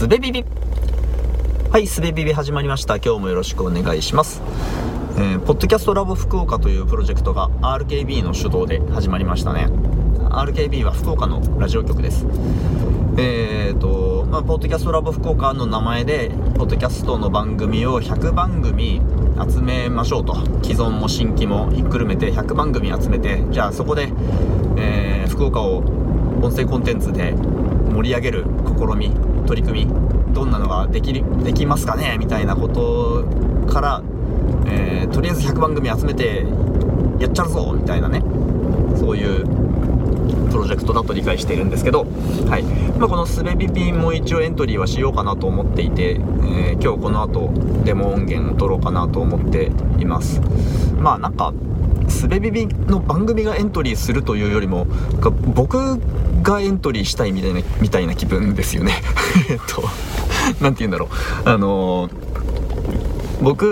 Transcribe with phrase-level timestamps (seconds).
[0.00, 0.46] すべビビ。
[1.70, 2.96] はいすべビビ始まりました。
[2.96, 4.40] 今日もよろしくお願いします。
[5.18, 9.66] えー、ポッドキャストラボ福岡というプロジェクトが RKB の主導で始まりましたね。
[10.30, 12.24] RKB は福岡のラジオ局です。
[13.18, 19.02] えーとまあ、ポッドキャストラボ福岡の名前でポッドキャストの番組を100番組
[19.52, 20.34] 集めましょうと。
[20.62, 24.10] 既存も新規もひっくるめて100番組集めてじゃあそこで、
[24.78, 25.80] えー、福岡を
[26.40, 28.46] 音声コンテンツで盛り上げる
[28.78, 33.24] 試み取り組みどんなのができできますかねみたいなこと
[33.68, 34.02] から、
[34.66, 36.46] えー、とりあえず100番組集めて
[37.18, 38.22] やっちゃうぞみたいなね。
[38.96, 39.44] そういう
[40.50, 42.06] プロジェクトだと理解しているんですけど、
[42.48, 42.62] はい。
[42.98, 47.52] まあ、このすべビピンも一応エントリーはしようかなと思っていて、えー、今日この後
[47.84, 50.40] デモ音源を取ろうかなと思っています。
[50.96, 51.52] まあなんか
[52.08, 54.86] すべビビの番組がエントリーするというよりも
[55.54, 56.00] 僕
[56.50, 58.94] がエントリーしたいみたいなみたいな気分ですよね。
[59.48, 59.82] えっと
[60.60, 61.48] 何て言うんだろう。
[61.48, 62.12] あのー、
[63.42, 63.66] 僕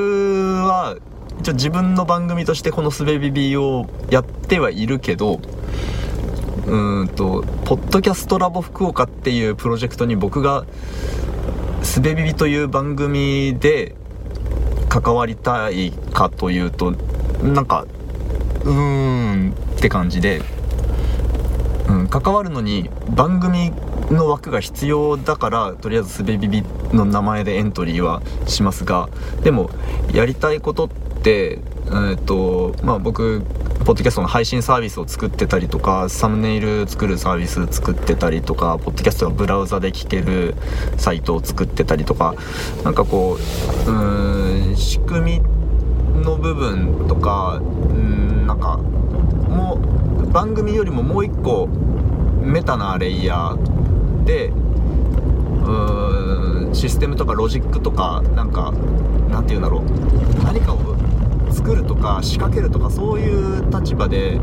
[0.65, 0.97] は
[1.41, 5.41] 一応自分の番組としてこのすべビビをやってはいるけど
[6.67, 10.65] うんとポッドキャストラボ福岡っていうプロジェクトに僕が
[11.83, 13.95] すべビビという番組で
[14.89, 16.93] 関わりたいかというと
[17.43, 17.87] なんか
[18.65, 20.43] うーんって感じで、
[21.89, 23.73] うん、関わるのに番組
[24.11, 29.09] の枠が必要だからとりあえずすべビビの名前でエントリーはしますが
[29.43, 29.71] でも
[30.13, 33.43] やりたいことってえーとまあ、僕
[33.85, 40.55] ポッドキャストの配信サービスを作ってたりとかサムネイル作るサービス作ってたりとかポッドキャストがブラウザで聞ける
[40.99, 42.35] サイトを作ってたりとか
[42.85, 43.39] なんかこ
[43.87, 47.63] ううん仕組みの部分とかう
[47.95, 50.08] んなんかもう
[50.39, 58.71] 番組よりももう一個メタなレイヤーでうーんシステムとかロジックとかなんか
[59.29, 59.83] なんて言うんだろう。
[60.45, 60.79] 何かを
[61.51, 64.39] 作るとか仕掛けるとかそういう立場で、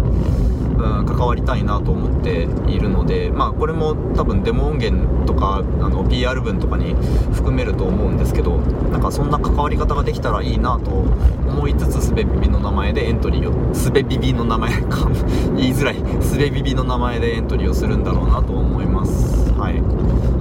[0.75, 6.93] 関わりたいなと思っているのでまあこれも多分デモ音源とかあの PR 文とかに
[7.33, 15.09] 含めると思うんですけどなんかそんな関わり方ができたらいいなと思いつつすべビビの名前でエントリーをすべビビの名前か
[15.55, 15.95] 言いづらい。
[16.21, 19.51] すべビビの名前でエントリーをするんだろうなと思います。
[19.53, 19.81] はい。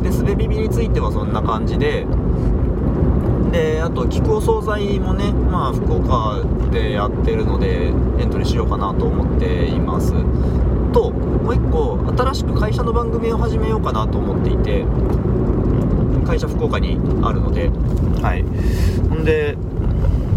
[0.02, 2.06] ですべビビについてはそんな感じで
[3.54, 6.42] であと菊お惣菜もねまあ福岡
[6.72, 7.90] でやってるのでエ
[8.24, 10.12] ントリーしようかなと思っています。
[10.92, 14.84] ともう1個新しく会社の番組を始めようかなと思っていて
[16.26, 17.70] 会社福岡にあるので。
[18.20, 18.42] はい。
[19.08, 19.56] ほんで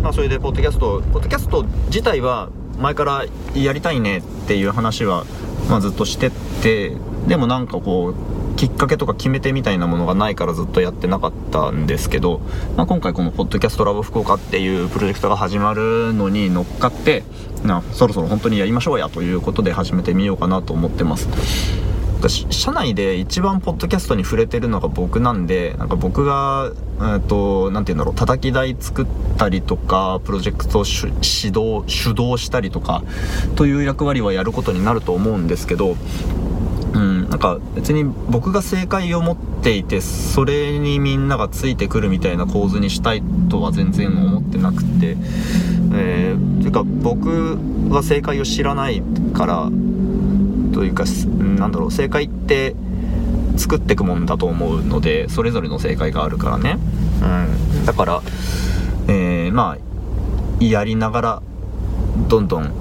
[0.04, 2.50] まあそれでポッドキャストポッドキャスト自体は
[2.80, 5.26] 前からやりたいねっていう話は、
[5.70, 6.96] まあ、ずっとしてって
[7.28, 12.42] でもなんかこうきっかけとか決め手みたいなものがないからずっとやってなかったんですけど、
[12.76, 17.24] まあ、今回この「ポッドキャストラボ福岡」っていうプロジェクトが始まるのに乗っかって
[17.64, 21.28] なそろそろ本当にやりましょうやということで始めてみようかなと思ってます。
[22.30, 29.06] 社内で一番ポッドキャストに触れてるのが僕なんでなんか僕がえっと何て言うんだろう叩き台作っ
[29.38, 31.14] たりとかプロジェクトを指
[31.50, 33.04] 導主導したりとか
[33.56, 35.96] という役割はやることになると思うんですけど
[36.94, 45.18] うんなんか別に僕が正解を持っていてそれにみんながついてくるみたいな構図にしたいとは全然思ってなくて
[45.94, 47.58] えー、ていうか僕
[47.90, 49.02] は正解を知らない
[49.34, 49.70] から
[50.78, 52.76] というかなんだろう正解って
[53.58, 56.78] 作っていくもんだと思うのでそれぞれの正解があるからね、
[57.80, 58.22] うん、だから、
[59.08, 61.42] えー、まあやりながら
[62.30, 62.72] どんどん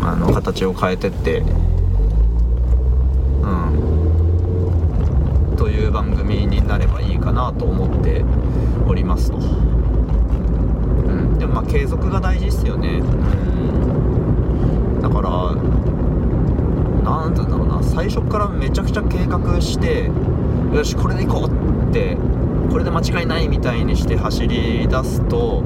[0.00, 1.44] あの形を変えてってう
[5.52, 5.56] ん。
[5.58, 8.24] という番組になればいいかなと思って
[8.88, 13.02] おりますと、うん、でもまあ継続が大事ですよねう
[14.98, 15.52] んだから
[17.82, 20.10] 最初からめちゃくちゃ計画して
[20.74, 22.16] よしこれでいこうって
[22.70, 25.62] これで間違いないみたいにして走り出すと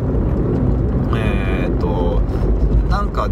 [1.14, 2.20] えー、っと
[2.88, 3.28] なんか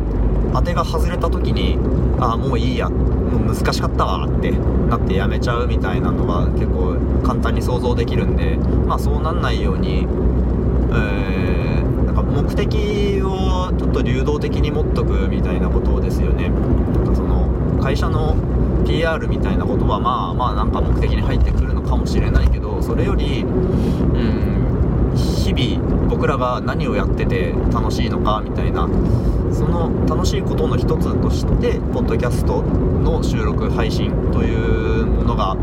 [0.52, 1.78] 当てが外れた時に
[2.20, 8.56] ああもういいやもう難しかったわってなってやめちゃうみたいなのが結構簡単に想像できるんで
[8.86, 10.06] まあそうなんないように、
[10.92, 16.50] えー、なんか目的をちょっと流動的に持っとくみたいなことですよね。
[16.50, 17.50] なんかその
[17.82, 18.36] 会社の
[18.84, 24.54] PR みたいなことはまあまあなんか目的に入ってくるのかもしれないけどそれよりうん
[25.16, 28.88] 日々僕らが何をやってて楽しいのかみたいな
[29.52, 35.56] その楽しいことの一つとしてポッドキャストの収録配信というものが、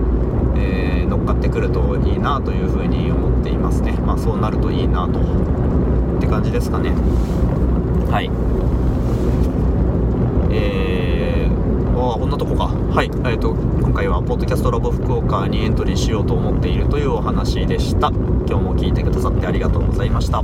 [0.56, 3.92] えー、乗っかってくるといいなというふうに思っていますね。
[3.94, 5.20] まあそうなるといいなと。
[5.20, 6.92] って感じですかね。
[8.10, 8.30] はい
[10.52, 11.50] え
[12.10, 12.66] あこんなとこか。
[12.66, 13.06] はい。
[13.06, 18.10] えーと、今回はポッドキャストラボ福岡にエントリーしようと思っているというお話でした。
[18.10, 20.44] 今日も聞いてくださってありがとうございました。